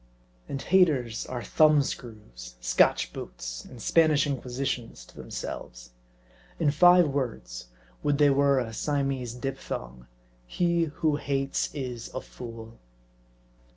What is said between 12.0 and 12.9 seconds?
a fool.